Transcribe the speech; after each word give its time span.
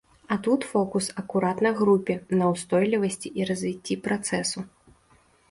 А 0.35 0.35
тут 0.45 0.63
фокус 0.63 1.09
акурат 1.21 1.61
на 1.67 1.71
групе, 1.81 2.15
на 2.41 2.49
ўстойлівасці 2.53 3.33
і 3.43 3.49
развіцці 3.53 4.01
працэсу. 4.09 4.67